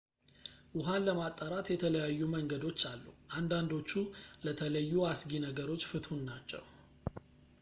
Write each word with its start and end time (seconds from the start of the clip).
ውሃን 0.77 1.03
ለማጣራት 1.07 1.67
የተለያዩ 1.71 2.21
መንገዶች 2.35 2.79
አሉ 2.91 3.05
አንዳንዶቹ 3.39 3.91
ለተለዩ 4.45 4.93
አስጊ 5.11 5.31
ነገሮች 5.47 5.85
ፍቱን 5.91 6.21
ናቸው 6.31 6.65